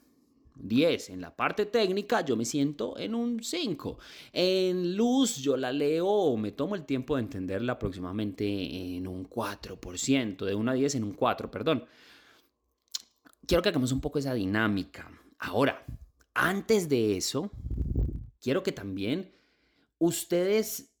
10 0.59 1.09
en 1.09 1.21
la 1.21 1.35
parte 1.35 1.65
técnica, 1.65 2.21
yo 2.21 2.35
me 2.35 2.45
siento 2.45 2.97
en 2.97 3.15
un 3.15 3.43
5. 3.43 3.97
En 4.33 4.95
luz, 4.95 5.37
yo 5.37 5.57
la 5.57 5.71
leo 5.71 6.35
me 6.37 6.51
tomo 6.51 6.75
el 6.75 6.85
tiempo 6.85 7.15
de 7.15 7.23
entenderla 7.23 7.73
aproximadamente 7.73 8.45
en 8.95 9.07
un 9.07 9.29
4%. 9.29 10.45
De 10.45 10.55
1 10.55 10.71
a 10.71 10.73
10 10.73 10.95
en 10.95 11.03
un 11.03 11.13
4, 11.13 11.51
perdón. 11.51 11.85
Quiero 13.45 13.61
que 13.61 13.69
hagamos 13.69 13.91
un 13.91 14.01
poco 14.01 14.19
esa 14.19 14.33
dinámica. 14.33 15.09
Ahora, 15.39 15.85
antes 16.33 16.89
de 16.89 17.17
eso, 17.17 17.51
quiero 18.41 18.63
que 18.63 18.71
también 18.71 19.31
ustedes 19.99 20.93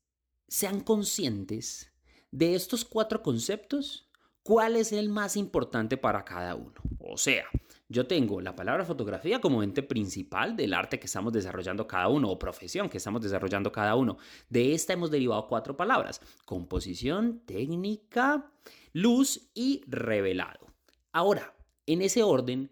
sean 0.47 0.79
conscientes 0.81 1.91
de 2.31 2.55
estos 2.55 2.85
cuatro 2.85 3.21
conceptos, 3.21 4.09
cuál 4.43 4.75
es 4.75 4.91
el 4.91 5.09
más 5.09 5.35
importante 5.35 5.97
para 5.97 6.23
cada 6.23 6.55
uno. 6.55 6.75
O 6.99 7.17
sea, 7.17 7.45
yo 7.89 8.05
tengo 8.07 8.41
la 8.41 8.55
palabra 8.55 8.85
fotografía 8.85 9.39
como 9.39 9.63
ente 9.63 9.81
principal 9.81 10.55
del 10.55 10.73
arte 10.73 10.99
que 10.99 11.05
estamos 11.05 11.31
desarrollando 11.31 11.87
cada 11.87 12.09
uno 12.09 12.29
o 12.29 12.39
profesión 12.39 12.89
que 12.89 12.97
estamos 12.97 13.21
desarrollando 13.21 13.71
cada 13.71 13.95
uno. 13.95 14.17
De 14.49 14.73
esta 14.73 14.93
hemos 14.93 15.11
derivado 15.11 15.47
cuatro 15.47 15.77
palabras, 15.77 16.21
composición, 16.45 17.41
técnica, 17.45 18.51
luz 18.93 19.49
y 19.53 19.83
revelado. 19.87 20.67
Ahora, 21.11 21.53
en 21.85 22.01
ese 22.01 22.23
orden, 22.23 22.71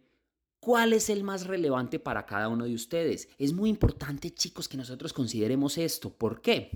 ¿Cuál 0.66 0.94
es 0.94 1.12
el 1.12 1.24
más 1.24 1.46
relevante 1.46 2.00
para 2.00 2.26
cada 2.26 2.50
uno 2.50 2.66
de 2.66 2.74
ustedes? 2.74 3.30
Es 3.38 3.54
muy 3.54 3.70
importante, 3.70 4.32
chicos, 4.32 4.68
que 4.68 4.78
nosotros 4.78 5.14
consideremos 5.14 5.78
esto. 5.78 6.10
¿Por 6.10 6.42
qué? 6.42 6.72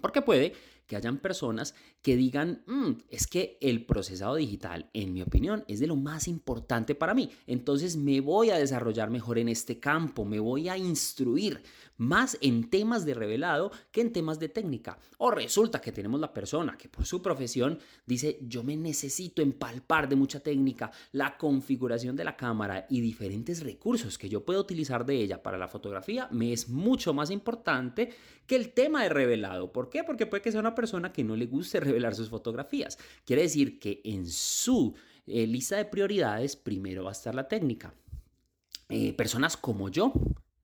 Porque 0.00 0.22
puede 0.22 0.54
que 0.86 0.96
hayan 0.96 1.18
personas 1.18 1.74
que 2.02 2.16
digan, 2.16 2.62
mm, 2.66 2.90
es 3.10 3.26
que 3.26 3.58
el 3.60 3.84
procesado 3.84 4.36
digital, 4.36 4.90
en 4.92 5.12
mi 5.12 5.22
opinión, 5.22 5.64
es 5.68 5.80
de 5.80 5.86
lo 5.86 5.96
más 5.96 6.28
importante 6.28 6.94
para 6.94 7.14
mí. 7.14 7.30
Entonces 7.46 7.96
me 7.96 8.20
voy 8.20 8.50
a 8.50 8.58
desarrollar 8.58 9.10
mejor 9.10 9.38
en 9.38 9.48
este 9.48 9.80
campo, 9.80 10.24
me 10.24 10.40
voy 10.40 10.68
a 10.68 10.76
instruir 10.76 11.62
más 11.98 12.36
en 12.40 12.68
temas 12.68 13.04
de 13.04 13.14
revelado 13.14 13.72
que 13.90 14.00
en 14.00 14.12
temas 14.12 14.38
de 14.38 14.48
técnica. 14.48 14.98
O 15.18 15.30
resulta 15.30 15.80
que 15.80 15.92
tenemos 15.92 16.20
la 16.20 16.32
persona 16.32 16.76
que 16.76 16.88
por 16.88 17.06
su 17.06 17.22
profesión 17.22 17.78
dice, 18.04 18.38
yo 18.42 18.62
me 18.62 18.76
necesito 18.76 19.42
empalpar 19.42 20.08
de 20.08 20.16
mucha 20.16 20.40
técnica, 20.40 20.90
la 21.12 21.36
configuración 21.36 22.16
de 22.16 22.24
la 22.24 22.36
cámara 22.36 22.86
y 22.90 23.00
diferentes 23.00 23.62
recursos 23.62 24.18
que 24.18 24.28
yo 24.28 24.44
puedo 24.44 24.60
utilizar 24.60 25.04
de 25.06 25.16
ella 25.16 25.42
para 25.42 25.58
la 25.58 25.68
fotografía 25.68 26.28
me 26.30 26.52
es 26.52 26.68
mucho 26.68 27.14
más 27.14 27.30
importante 27.30 28.10
que 28.46 28.56
el 28.56 28.72
tema 28.72 29.02
de 29.02 29.08
revelado. 29.08 29.72
¿Por 29.72 29.90
qué? 29.90 30.04
Porque 30.04 30.26
puede 30.26 30.42
que 30.42 30.52
sea 30.52 30.60
una 30.60 30.74
persona 30.76 31.12
que 31.12 31.24
no 31.24 31.34
le 31.34 31.46
guste 31.46 31.80
revelar 31.80 32.14
sus 32.14 32.28
fotografías. 32.28 32.96
Quiere 33.24 33.42
decir 33.42 33.80
que 33.80 34.00
en 34.04 34.28
su 34.28 34.94
eh, 35.26 35.48
lista 35.48 35.76
de 35.76 35.86
prioridades 35.86 36.54
primero 36.54 37.02
va 37.02 37.10
a 37.10 37.12
estar 37.12 37.34
la 37.34 37.48
técnica. 37.48 37.92
Eh, 38.88 39.12
personas 39.14 39.56
como 39.56 39.88
yo 39.88 40.12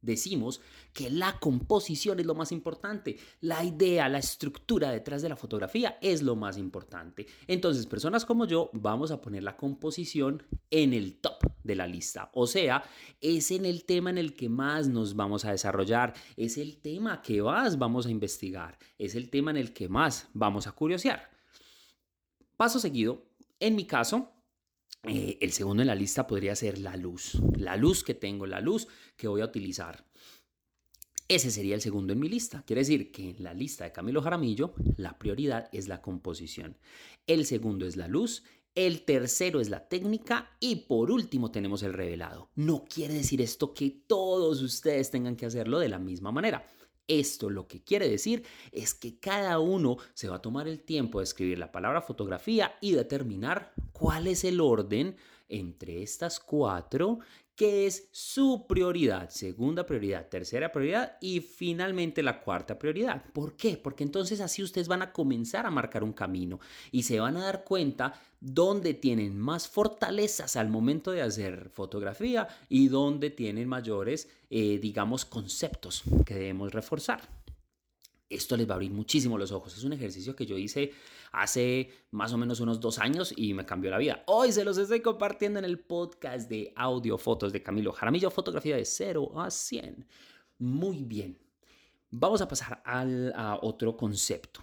decimos 0.03 0.61
que 0.93 1.09
la 1.09 1.39
composición 1.39 2.21
es 2.21 2.27
lo 2.27 2.35
más 2.35 2.53
importante, 2.53 3.17
la 3.41 3.65
idea, 3.65 4.09
la 4.09 4.19
estructura 4.19 4.91
detrás 4.91 5.23
de 5.23 5.29
la 5.29 5.37
fotografía 5.37 5.99
es 6.03 6.23
lo 6.23 6.37
más 6.37 6.59
importante. 6.59 7.27
Entonces, 7.47 7.87
personas 7.87 8.27
como 8.27 8.45
yo 8.45 8.69
vamos 8.75 9.11
a 9.11 9.21
poner 9.21 9.43
la 9.43 9.57
composición 9.57 10.43
en 10.71 10.93
el 10.93 11.21
top 11.21 11.39
de 11.63 11.77
la 11.77 11.87
lista, 11.87 12.31
o 12.35 12.47
sea, 12.47 12.85
es 13.21 13.51
en 13.53 13.65
el 13.65 13.85
tema 13.85 14.11
en 14.11 14.19
el 14.19 14.35
que 14.35 14.49
más 14.49 14.89
nos 14.89 15.15
vamos 15.15 15.45
a 15.45 15.53
desarrollar, 15.53 16.13
es 16.37 16.59
el 16.59 16.79
tema 16.79 17.23
que 17.23 17.41
más 17.41 17.79
vamos 17.79 18.07
a 18.07 18.11
investigar, 18.11 18.79
es 18.99 19.15
el 19.15 19.31
tema 19.31 19.53
en 19.53 19.57
el 19.57 19.73
que 19.73 19.89
más 19.89 20.29
vamos 20.35 20.67
a 20.67 20.73
curiosear. 20.73 21.31
Paso 22.57 22.79
seguido, 22.79 23.25
en 23.61 23.77
mi 23.77 23.87
caso, 23.87 24.31
eh, 25.05 25.39
el 25.41 25.53
segundo 25.53 25.83
en 25.83 25.89
la 25.89 25.95
lista 25.95 26.27
podría 26.27 26.55
ser 26.55 26.79
la 26.79 26.97
luz. 26.97 27.41
La 27.57 27.77
luz 27.77 28.05
que 28.05 28.15
tengo, 28.15 28.47
la 28.47 28.61
luz 28.61 28.87
que 29.17 29.29
voy 29.29 29.41
a 29.41 29.47
utilizar. 29.47 30.07
Ese 31.29 31.51
sería 31.51 31.75
el 31.75 31.81
segundo 31.81 32.13
en 32.13 32.21
mi 32.21 32.29
lista. 32.29 32.63
Quiere 32.67 32.83
decir 32.83 33.11
que 33.11 33.31
en 33.31 33.43
la 33.43 33.55
lista 33.55 33.85
de 33.85 33.93
Camilo 33.93 34.23
Jaramillo 34.23 34.75
la 34.97 35.19
prioridad 35.19 35.69
es 35.73 35.89
la 35.89 36.03
composición. 36.03 36.77
El 37.27 37.47
segundo 37.47 37.87
es 37.87 37.97
la 37.97 38.07
luz. 38.07 38.45
El 38.75 39.05
tercero 39.05 39.61
es 39.61 39.69
la 39.69 39.89
técnica 39.89 40.57
y 40.59 40.77
por 40.77 41.11
último 41.11 41.51
tenemos 41.51 41.83
el 41.83 41.93
revelado. 41.93 42.51
No 42.55 42.85
quiere 42.85 43.15
decir 43.15 43.43
esto 43.43 43.75
que 43.75 43.91
todos 44.07 44.63
ustedes 44.63 45.11
tengan 45.11 45.37
que 45.37 45.47
hacerlo 45.47 45.79
de 45.79 45.89
la 45.89 45.99
misma 45.99 46.33
manera. 46.33 46.65
Esto 47.09 47.51
lo 47.51 47.67
que 47.67 47.83
quiere 47.83 48.09
decir 48.09 48.45
es 48.71 48.95
que 48.95 49.19
cada 49.19 49.59
uno 49.59 49.97
se 50.15 50.29
va 50.29 50.37
a 50.37 50.43
tomar 50.43 50.69
el 50.69 50.83
tiempo 50.83 51.19
de 51.19 51.25
escribir 51.25 51.59
la 51.59 51.73
palabra 51.73 52.03
fotografía 52.03 52.77
y 52.81 52.93
determinar 52.93 53.73
cuál 53.93 54.27
es 54.27 54.45
el 54.45 54.61
orden 54.61 55.17
entre 55.49 56.03
estas 56.03 56.41
cuatro 56.41 57.19
que 57.63 57.87
es 57.87 58.09
su 58.11 58.67
prioridad, 58.67 59.31
segunda 59.31 59.87
prioridad, 59.87 60.29
tercera 60.29 60.73
prioridad 60.73 61.17
y 61.21 61.39
finalmente 61.39 62.21
la 62.21 62.41
cuarta 62.41 62.77
prioridad. 62.77 63.23
¿Por 63.33 63.57
qué? 63.57 63.77
Porque 63.77 64.03
entonces 64.03 64.41
así 64.41 64.65
ustedes 64.65 64.89
van 64.89 65.01
a 65.01 65.13
comenzar 65.13 65.65
a 65.65 65.71
marcar 65.71 66.03
un 66.03 66.13
camino 66.13 66.59
y 66.91 67.05
se 67.05 67.21
van 67.21 67.37
a 67.37 67.45
dar 67.45 67.63
cuenta 67.63 68.21
dónde 68.41 68.95
tienen 68.95 69.39
más 69.39 69.69
fortalezas 69.69 70.57
al 70.57 70.71
momento 70.71 71.13
de 71.13 71.23
hacer 71.23 71.71
fotografía 71.73 72.49
y 72.69 72.89
dónde 72.89 73.31
tienen 73.31 73.69
mayores, 73.69 74.29
eh, 74.51 74.81
digamos, 74.83 75.25
conceptos 75.25 76.03
que 76.27 76.35
debemos 76.35 76.73
reforzar. 76.73 77.42
Esto 78.35 78.57
les 78.57 78.69
va 78.69 78.73
a 78.73 78.75
abrir 78.77 78.91
muchísimo 78.91 79.37
los 79.39 79.53
ojos. 79.53 79.77
Es 79.77 79.85
un 79.85 79.93
ejercicio 79.93 80.35
que 80.35 80.47
yo 80.47 80.57
hice 80.57 80.93
hace 81.33 81.91
más 82.11 82.33
o 82.33 82.39
menos 82.39 82.61
unos 82.61 82.81
dos 82.81 82.99
años 82.99 83.33
y 83.37 83.55
me 83.55 83.67
cambió 83.67 83.91
la 83.91 83.99
vida. 83.99 84.23
Hoy 84.27 84.53
se 84.53 84.65
los 84.65 84.79
estoy 84.79 85.01
compartiendo 85.01 85.59
en 85.59 85.65
el 85.65 85.79
podcast 85.79 86.49
de 86.49 86.73
audio 86.77 87.19
fotos 87.19 87.53
de 87.53 87.63
Camilo 87.63 87.93
Jaramillo, 87.93 88.31
fotografía 88.31 88.77
de 88.77 88.85
0 88.85 89.33
a 89.41 89.51
100. 89.51 90.07
Muy 90.59 91.05
bien. 91.05 91.39
Vamos 92.11 92.41
a 92.41 92.49
pasar 92.49 92.83
al, 92.85 93.33
a 93.35 93.59
otro 93.63 93.97
concepto. 93.97 94.61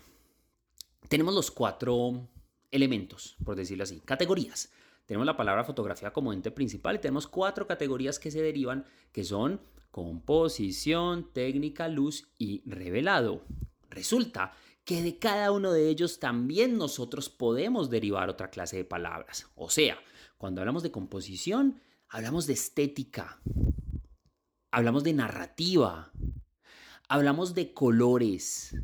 Tenemos 1.08 1.34
los 1.34 1.50
cuatro 1.50 2.28
elementos, 2.70 3.36
por 3.44 3.56
decirlo 3.56 3.84
así, 3.84 4.00
categorías. 4.02 4.72
Tenemos 5.10 5.26
la 5.26 5.36
palabra 5.36 5.64
fotografía 5.64 6.14
como 6.14 6.34
ente 6.34 6.52
principal 6.52 6.98
y 6.98 7.00
tenemos 7.00 7.26
cuatro 7.26 7.66
categorías 7.66 8.20
que 8.20 8.30
se 8.30 8.44
derivan, 8.44 8.86
que 9.12 9.24
son 9.24 9.60
composición, 9.90 11.34
técnica, 11.34 11.88
luz 11.88 12.32
y 12.38 12.62
revelado. 12.70 13.44
Resulta 13.90 14.54
que 14.86 15.02
de 15.02 15.18
cada 15.18 15.52
uno 15.52 15.72
de 15.72 15.90
ellos 15.90 16.20
también 16.20 16.78
nosotros 16.78 17.28
podemos 17.28 17.90
derivar 17.90 18.30
otra 18.30 18.52
clase 18.52 18.78
de 18.78 18.86
palabras. 18.86 19.48
O 19.56 19.72
sea, 19.72 19.98
cuando 20.38 20.62
hablamos 20.62 20.84
de 20.84 20.92
composición, 20.92 21.82
hablamos 22.08 22.46
de 22.46 22.54
estética, 22.54 23.42
hablamos 24.70 25.04
de 25.04 25.14
narrativa, 25.14 26.12
hablamos 27.08 27.56
de 27.56 27.74
colores, 27.74 28.76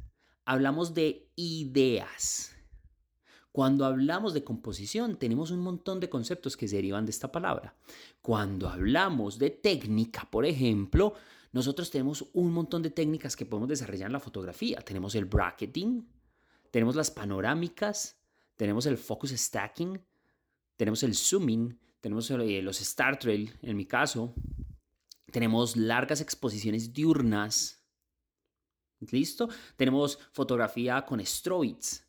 hablamos 0.44 0.96
de 0.96 1.30
ideas. 1.36 2.55
Cuando 3.56 3.86
hablamos 3.86 4.34
de 4.34 4.44
composición, 4.44 5.16
tenemos 5.16 5.50
un 5.50 5.62
montón 5.62 6.02
de 6.02 6.10
conceptos 6.10 6.58
que 6.58 6.68
se 6.68 6.76
derivan 6.76 7.06
de 7.06 7.12
esta 7.12 7.32
palabra. 7.32 7.74
Cuando 8.22 8.68
hablamos 8.68 9.40
de 9.40 9.50
técnica, 9.50 10.28
por 10.30 10.46
ejemplo, 10.46 11.14
nosotros 11.54 11.90
tenemos 11.90 12.28
un 12.34 12.52
montón 12.52 12.82
de 12.82 12.90
técnicas 12.90 13.34
que 13.34 13.46
podemos 13.46 13.70
desarrollar 13.70 14.08
en 14.08 14.12
la 14.12 14.20
fotografía. 14.20 14.82
Tenemos 14.82 15.16
el 15.16 15.24
bracketing, 15.24 16.06
tenemos 16.70 16.98
las 16.98 17.10
panorámicas, 17.10 18.20
tenemos 18.58 18.88
el 18.88 18.98
focus 18.98 19.32
stacking, 19.32 20.02
tenemos 20.76 21.02
el 21.04 21.16
zooming, 21.16 21.80
tenemos 22.02 22.30
eh, 22.32 22.62
los 22.62 22.82
star 22.82 23.18
trail, 23.18 23.58
en 23.62 23.78
mi 23.78 23.86
caso, 23.86 24.34
tenemos 25.32 25.78
largas 25.78 26.20
exposiciones 26.20 26.92
diurnas. 26.92 27.82
¿Listo? 29.00 29.48
Tenemos 29.78 30.20
fotografía 30.34 31.06
con 31.06 31.26
stroids. 31.26 32.05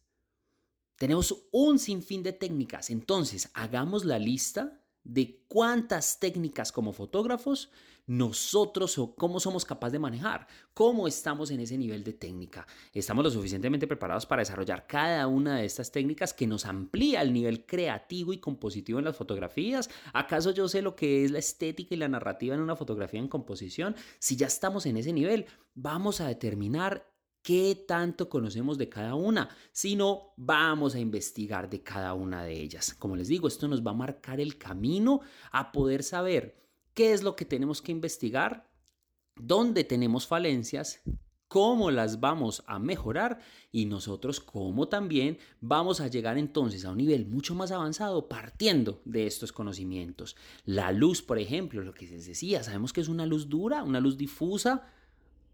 Tenemos 0.96 1.46
un 1.52 1.78
sinfín 1.78 2.22
de 2.22 2.32
técnicas. 2.32 2.90
Entonces, 2.90 3.50
hagamos 3.54 4.04
la 4.04 4.18
lista 4.18 4.80
de 5.04 5.44
cuántas 5.46 6.18
técnicas 6.18 6.72
como 6.72 6.92
fotógrafos 6.92 7.70
nosotros 8.06 8.98
o 8.98 9.14
cómo 9.16 9.40
somos 9.40 9.64
capaces 9.64 9.94
de 9.94 9.98
manejar, 9.98 10.46
cómo 10.72 11.08
estamos 11.08 11.50
en 11.50 11.60
ese 11.60 11.76
nivel 11.76 12.04
de 12.04 12.12
técnica. 12.12 12.66
Estamos 12.92 13.24
lo 13.24 13.30
suficientemente 13.30 13.88
preparados 13.88 14.26
para 14.26 14.42
desarrollar 14.42 14.86
cada 14.86 15.26
una 15.26 15.58
de 15.58 15.64
estas 15.64 15.90
técnicas 15.90 16.32
que 16.32 16.46
nos 16.46 16.66
amplía 16.66 17.20
el 17.22 17.32
nivel 17.32 17.66
creativo 17.66 18.32
y 18.32 18.38
compositivo 18.38 19.00
en 19.00 19.04
las 19.06 19.16
fotografías. 19.16 19.90
¿Acaso 20.12 20.52
yo 20.52 20.68
sé 20.68 20.82
lo 20.82 20.94
que 20.94 21.24
es 21.24 21.30
la 21.32 21.40
estética 21.40 21.94
y 21.94 21.98
la 21.98 22.08
narrativa 22.08 22.54
en 22.54 22.60
una 22.60 22.76
fotografía 22.76 23.18
en 23.18 23.28
composición? 23.28 23.96
Si 24.20 24.36
ya 24.36 24.46
estamos 24.46 24.86
en 24.86 24.96
ese 24.96 25.12
nivel, 25.12 25.46
vamos 25.74 26.20
a 26.20 26.28
determinar 26.28 27.10
qué 27.46 27.84
tanto 27.86 28.28
conocemos 28.28 28.76
de 28.76 28.88
cada 28.88 29.14
una, 29.14 29.48
sino 29.70 30.34
vamos 30.36 30.96
a 30.96 30.98
investigar 30.98 31.70
de 31.70 31.80
cada 31.80 32.12
una 32.12 32.42
de 32.42 32.60
ellas. 32.60 32.92
Como 32.92 33.14
les 33.14 33.28
digo, 33.28 33.46
esto 33.46 33.68
nos 33.68 33.86
va 33.86 33.92
a 33.92 33.94
marcar 33.94 34.40
el 34.40 34.58
camino 34.58 35.20
a 35.52 35.70
poder 35.70 36.02
saber 36.02 36.56
qué 36.92 37.12
es 37.12 37.22
lo 37.22 37.36
que 37.36 37.44
tenemos 37.44 37.80
que 37.82 37.92
investigar, 37.92 38.68
dónde 39.36 39.84
tenemos 39.84 40.26
falencias, 40.26 41.02
cómo 41.46 41.92
las 41.92 42.18
vamos 42.18 42.64
a 42.66 42.80
mejorar 42.80 43.38
y 43.70 43.84
nosotros 43.84 44.40
cómo 44.40 44.88
también 44.88 45.38
vamos 45.60 46.00
a 46.00 46.08
llegar 46.08 46.38
entonces 46.38 46.84
a 46.84 46.90
un 46.90 46.98
nivel 46.98 47.26
mucho 47.26 47.54
más 47.54 47.70
avanzado 47.70 48.28
partiendo 48.28 49.02
de 49.04 49.28
estos 49.28 49.52
conocimientos. 49.52 50.34
La 50.64 50.90
luz, 50.90 51.22
por 51.22 51.38
ejemplo, 51.38 51.82
lo 51.82 51.94
que 51.94 52.08
les 52.08 52.26
decía, 52.26 52.64
sabemos 52.64 52.92
que 52.92 53.02
es 53.02 53.08
una 53.08 53.24
luz 53.24 53.48
dura, 53.48 53.84
una 53.84 54.00
luz 54.00 54.16
difusa. 54.16 54.90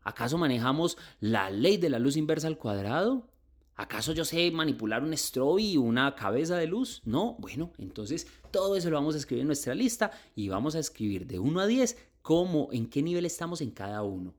¿Acaso 0.05 0.39
manejamos 0.39 0.99
la 1.21 1.51
ley 1.51 1.77
de 1.77 1.91
la 1.91 1.99
luz 1.99 2.17
inversa 2.17 2.47
al 2.49 2.59
cuadrado? 2.59 3.29
¿Acaso 3.75 4.13
yo 4.13 4.25
sé 4.25 4.51
manipular 4.51 5.03
un 5.03 5.17
strobe 5.17 5.63
y 5.63 5.77
una 5.77 6.15
cabeza 6.15 6.57
de 6.57 6.67
luz? 6.67 7.03
No. 7.05 7.37
Bueno, 7.39 7.73
entonces 7.79 8.27
todo 8.51 8.77
eso 8.77 8.91
lo 8.91 8.97
vamos 8.97 9.15
a 9.15 9.19
escribir 9.19 9.43
en 9.43 9.47
nuestra 9.47 9.75
lista 9.75 10.11
y 10.37 10.49
vamos 10.49 10.75
a 10.75 10.79
escribir 10.79 11.27
de 11.27 11.39
1 11.39 11.61
a 11.61 11.67
10 11.67 11.97
cómo, 12.21 12.69
en 12.73 12.89
qué 12.89 13.03
nivel 13.03 13.27
estamos 13.27 13.61
en 13.61 13.71
cada 13.71 14.03
uno. 14.03 14.35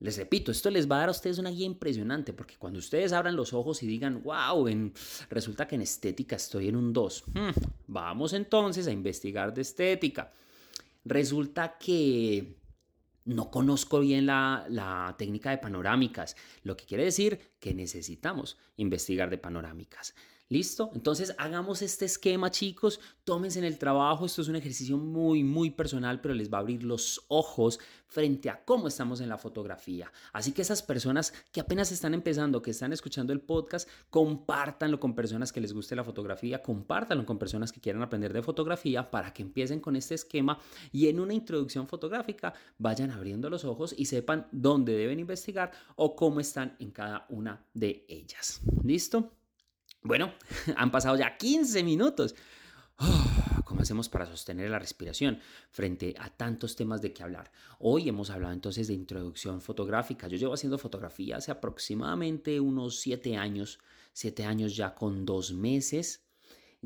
Les 0.00 0.18
repito, 0.18 0.50
esto 0.52 0.70
les 0.70 0.90
va 0.90 0.96
a 0.96 0.98
dar 1.00 1.08
a 1.08 1.12
ustedes 1.12 1.38
una 1.38 1.50
guía 1.50 1.66
impresionante 1.66 2.32
porque 2.32 2.56
cuando 2.58 2.78
ustedes 2.78 3.12
abran 3.12 3.36
los 3.36 3.52
ojos 3.52 3.82
y 3.82 3.86
digan, 3.86 4.22
wow, 4.22 4.68
en, 4.68 4.92
resulta 5.30 5.66
que 5.66 5.76
en 5.76 5.82
estética 5.82 6.36
estoy 6.36 6.68
en 6.68 6.76
un 6.76 6.92
2. 6.92 7.24
Hmm, 7.32 7.50
vamos 7.86 8.32
entonces 8.32 8.86
a 8.86 8.92
investigar 8.92 9.54
de 9.54 9.62
estética. 9.62 10.32
Resulta 11.04 11.76
que 11.78 12.56
no 13.24 13.50
conozco 13.50 14.00
bien 14.00 14.26
la, 14.26 15.14
técnica 15.18 15.50
de 15.50 15.58
panorámicas, 15.58 16.36
lo 16.62 16.76
que 16.76 16.84
quiere 16.84 17.04
decir 17.04 17.54
que 17.58 17.74
necesitamos 17.74 18.58
investigar 18.76 19.30
de 19.30 19.38
panorámicas. 19.38 20.14
¿Listo? 20.50 20.90
Entonces 20.94 21.34
hagamos 21.38 21.80
este 21.80 22.04
esquema, 22.04 22.50
chicos. 22.50 23.00
Tómense 23.24 23.58
en 23.58 23.64
el 23.64 23.78
trabajo. 23.78 24.26
Esto 24.26 24.42
es 24.42 24.48
un 24.48 24.56
ejercicio 24.56 24.98
muy, 24.98 25.42
muy 25.42 25.70
personal, 25.70 26.20
pero 26.20 26.34
les 26.34 26.52
va 26.52 26.58
a 26.58 26.60
abrir 26.60 26.84
los 26.84 27.24
ojos 27.28 27.80
frente 28.06 28.50
a 28.50 28.62
cómo 28.62 28.88
estamos 28.88 29.22
en 29.22 29.30
la 29.30 29.38
fotografía. 29.38 30.12
Así 30.34 30.52
que 30.52 30.60
esas 30.60 30.82
personas 30.82 31.32
que 31.50 31.60
apenas 31.60 31.90
están 31.92 32.12
empezando, 32.12 32.60
que 32.60 32.72
están 32.72 32.92
escuchando 32.92 33.32
el 33.32 33.40
podcast, 33.40 33.88
compártanlo 34.10 35.00
con 35.00 35.14
personas 35.14 35.50
que 35.50 35.62
les 35.62 35.72
guste 35.72 35.96
la 35.96 36.04
fotografía, 36.04 36.62
compártanlo 36.62 37.24
con 37.24 37.38
personas 37.38 37.72
que 37.72 37.80
quieran 37.80 38.02
aprender 38.02 38.32
de 38.32 38.42
fotografía 38.42 39.10
para 39.10 39.32
que 39.32 39.42
empiecen 39.42 39.80
con 39.80 39.96
este 39.96 40.14
esquema 40.14 40.58
y 40.92 41.08
en 41.08 41.20
una 41.20 41.32
introducción 41.32 41.88
fotográfica 41.88 42.52
vayan 42.76 43.10
abriendo 43.10 43.48
los 43.48 43.64
ojos 43.64 43.94
y 43.96 44.04
sepan 44.04 44.46
dónde 44.52 44.92
deben 44.92 45.18
investigar 45.18 45.72
o 45.96 46.14
cómo 46.14 46.38
están 46.38 46.76
en 46.78 46.90
cada 46.90 47.26
una 47.30 47.64
de 47.72 48.04
ellas. 48.08 48.60
¿Listo? 48.84 49.32
Bueno, 50.06 50.34
han 50.76 50.90
pasado 50.90 51.16
ya 51.16 51.38
15 51.38 51.82
minutos. 51.82 52.34
¿Cómo 53.64 53.80
hacemos 53.80 54.10
para 54.10 54.26
sostener 54.26 54.68
la 54.68 54.78
respiración 54.78 55.40
frente 55.70 56.14
a 56.18 56.28
tantos 56.28 56.76
temas 56.76 57.00
de 57.00 57.14
qué 57.14 57.22
hablar? 57.22 57.50
Hoy 57.78 58.10
hemos 58.10 58.28
hablado 58.28 58.52
entonces 58.52 58.86
de 58.86 58.92
introducción 58.92 59.62
fotográfica. 59.62 60.28
Yo 60.28 60.36
llevo 60.36 60.52
haciendo 60.52 60.76
fotografía 60.76 61.38
hace 61.38 61.50
aproximadamente 61.50 62.60
unos 62.60 63.00
7 63.00 63.38
años, 63.38 63.80
7 64.12 64.44
años 64.44 64.76
ya 64.76 64.94
con 64.94 65.24
dos 65.24 65.54
meses 65.54 66.24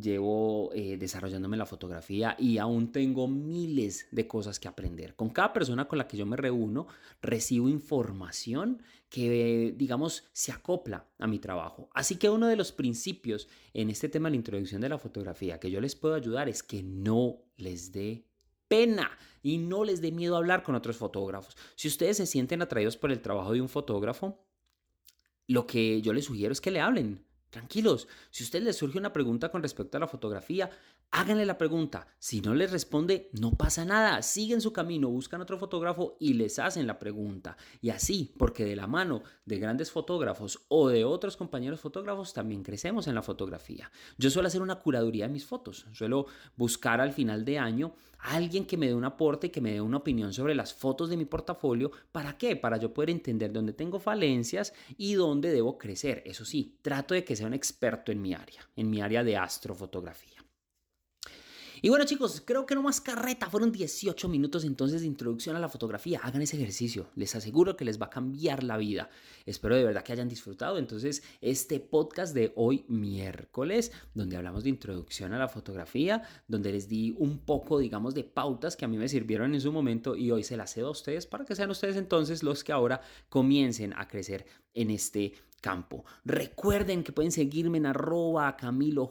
llevo 0.01 0.71
eh, 0.75 0.97
desarrollándome 0.97 1.57
la 1.57 1.67
fotografía 1.67 2.37
y 2.39 2.59
aún 2.59 2.93
tengo 2.93 3.27
miles 3.27 4.07
de 4.11 4.27
cosas 4.27 4.61
que 4.61 4.69
aprender. 4.69 5.15
Con 5.15 5.31
cada 5.31 5.53
persona 5.53 5.89
con 5.89 5.99
la 5.99 6.07
que 6.07 6.17
yo 6.17 6.27
me 6.27 6.37
reúno, 6.37 6.87
recibo 7.21 7.69
información 7.69 8.83
que, 9.09 9.75
digamos, 9.77 10.25
se 10.33 10.53
acopla 10.53 11.09
a 11.19 11.27
mi 11.27 11.39
trabajo. 11.39 11.89
Así 11.95 12.17
que 12.17 12.31
uno 12.31 12.47
de 12.47 12.57
los 12.57 12.73
principios 12.73 13.49
en 13.73 13.91
este 13.91 14.09
tema 14.09 14.29
de 14.29 14.33
la 14.33 14.37
introducción 14.37 14.81
de 14.81 14.89
la 14.89 14.99
fotografía 14.99 15.59
que 15.59 15.71
yo 15.71 15.81
les 15.81 15.97
puedo 15.97 16.15
ayudar 16.15 16.49
es 16.49 16.63
que 16.63 16.83
no 16.83 17.43
les 17.57 17.93
dé 17.93 18.27
pena 18.69 19.11
y 19.43 19.59
no 19.59 19.85
les 19.85 20.01
dé 20.03 20.13
miedo 20.13 20.37
hablar 20.37 20.63
con 20.63 20.75
otros 20.75 20.97
fotógrafos. 20.97 21.57
Si 21.75 21.89
ustedes 21.89 22.19
se 22.19 22.27
sienten 22.27 22.61
atraídos 22.61 22.97
por 22.97 23.11
el 23.11 23.23
trabajo 23.23 23.53
de 23.53 23.63
un 23.63 23.69
fotógrafo, 23.69 24.45
lo 25.47 25.67
que 25.67 26.03
yo 26.03 26.13
les 26.13 26.27
sugiero 26.27 26.53
es 26.53 26.61
que 26.61 26.71
le 26.71 26.81
hablen, 26.81 27.25
Tranquilos, 27.51 28.09
si 28.31 28.45
a 28.45 28.47
usted 28.47 28.63
le 28.63 28.75
surge 28.75 28.99
una 28.99 29.13
pregunta 29.13 29.51
con 29.51 29.63
respecto 29.63 29.97
a 29.97 30.01
la 30.01 30.07
fotografía, 30.07 30.71
háganle 31.11 31.47
la 31.47 31.57
pregunta. 31.57 32.07
Si 32.19 32.43
no 32.43 32.55
les 32.55 32.71
responde, 32.71 33.31
no 33.33 33.53
pasa 33.53 33.87
nada. 33.87 34.21
Siguen 34.21 34.61
su 34.61 34.73
camino, 34.73 35.09
buscan 35.09 35.41
otro 35.41 35.59
fotógrafo 35.59 36.17
y 36.21 36.35
les 36.35 36.59
hacen 36.59 36.87
la 36.87 36.99
pregunta. 36.99 37.57
Y 37.81 37.89
así, 37.89 38.35
porque 38.37 38.67
de 38.67 38.77
la 38.77 38.87
mano 38.87 39.23
de 39.47 39.59
grandes 39.59 39.91
fotógrafos 39.91 40.61
o 40.69 40.89
de 40.89 41.07
otros 41.07 41.39
compañeros 41.39 41.81
fotógrafos, 41.81 42.35
también 42.35 42.63
crecemos 42.63 43.07
en 43.07 43.15
la 43.15 43.23
fotografía. 43.23 43.91
Yo 44.19 44.29
suelo 44.31 44.49
hacer 44.49 44.61
una 44.61 44.81
curaduría 44.81 45.27
de 45.27 45.33
mis 45.33 45.47
fotos. 45.47 45.87
Suelo 45.93 46.27
buscar 46.57 47.01
al 47.01 47.13
final 47.13 47.47
de 47.47 47.59
año 47.59 47.95
alguien 48.19 48.65
que 48.67 48.77
me 48.77 48.87
dé 48.87 48.95
un 48.95 49.05
aporte 49.05 49.49
y 49.49 49.51
que 49.51 49.61
me 49.61 49.73
dé 49.73 49.81
una 49.81 49.99
opinión 49.99 50.33
sobre 50.33 50.55
las 50.55 50.75
fotos 50.75 51.11
de 51.11 51.17
mi 51.17 51.25
portafolio. 51.25 51.91
¿Para 52.13 52.37
qué? 52.37 52.57
Para 52.57 52.77
yo 52.77 52.93
poder 52.93 53.11
entender 53.11 53.53
dónde 53.53 53.73
tengo 53.73 53.99
falencias 53.99 54.73
y 54.97 55.15
dónde 55.15 55.51
debo 55.51 55.79
crecer. 55.79 56.23
Eso 56.27 56.45
sí, 56.45 56.77
trato 56.83 57.15
de 57.15 57.25
que 57.25 57.37
sea 57.37 57.47
un 57.47 57.55
experto 57.55 58.13
en 58.13 58.21
mi 58.21 58.35
área, 58.35 58.69
en 58.77 58.91
mi 58.91 59.01
área 59.01 59.25
de 59.25 59.37
astrofotografía. 59.37 60.38
Y 61.81 61.91
bueno 61.91 62.05
chicos, 62.05 62.43
creo 62.45 62.67
que 62.67 62.75
no 62.75 62.83
más 62.83 63.01
carreta, 63.01 63.49
fueron 63.49 63.71
18 63.71 64.29
minutos 64.29 64.65
entonces 64.65 65.03
de 65.03 65.07
introducción 65.07 65.55
a 65.55 65.61
la 65.61 65.69
fotografía. 65.69 66.21
Hagan 66.25 66.43
ese 66.43 66.57
ejercicio, 66.57 67.07
les 67.15 67.37
aseguro 67.37 67.77
que 67.77 67.85
les 67.85 68.01
va 68.01 68.07
a 68.07 68.11
cambiar 68.11 68.65
la 68.65 68.77
vida. 68.77 69.11
Espero 69.47 69.77
de 69.77 69.85
verdad 69.85 70.03
que 70.03 70.13
hayan 70.13 70.29
disfrutado 70.29 70.79
entonces 70.79 71.23
este 71.41 71.79
podcast 71.79 72.35
de 72.35 72.53
hoy 72.57 72.85
miércoles, 72.89 73.93
donde 74.13 74.37
hablamos 74.37 74.65
de 74.65 74.71
introducción 74.71 75.33
a 75.35 75.39
la 75.39 75.49
fotografía, 75.49 76.23
donde 76.49 76.73
les 76.73 76.89
di 76.89 77.15
un 77.17 77.39
poco, 77.39 77.79
digamos, 77.79 78.13
de 78.13 78.25
pautas 78.25 78.75
que 78.75 78.85
a 78.85 78.89
mí 78.89 78.97
me 78.97 79.09
sirvieron 79.09 79.55
en 79.55 79.61
su 79.61 79.71
momento 79.71 80.17
y 80.17 80.33
hoy 80.33 80.43
se 80.43 80.57
las 80.57 80.75
cedo 80.75 80.89
a 80.89 80.93
ustedes 80.93 81.27
para 81.27 81.45
que 81.45 81.55
sean 81.55 81.71
ustedes 81.71 81.97
entonces 81.97 82.43
los 82.43 82.65
que 82.65 82.73
ahora 82.73 83.03
comiencen 83.29 83.93
a 83.97 84.09
crecer 84.09 84.47
en 84.75 84.91
este 84.91 85.35
campo. 85.61 86.05
Recuerden 86.25 87.03
que 87.03 87.13
pueden 87.13 87.33
seguirme 87.33 87.79
en 87.79 87.87
arroba 87.87 88.57
camiloj 88.57 89.11